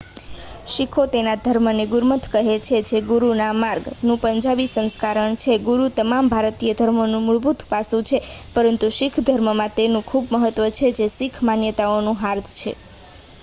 [0.67, 5.53] "શીખો તેમના ધર્મને ગુરમત કહે છે જે "ગુરુના માર્ગ""નું પંજાબી સંસ્કરણ છે.
[5.61, 8.17] ગુરુ તમામ ભારતીય ધર્મોનું મૂળભૂત પાસું છે
[8.53, 12.71] પરંતુ શીખ ધર્મમાં તેનું ખૂબ મહત્વ છે જે શીખ માન્યતાઓનું હાર્દ છે.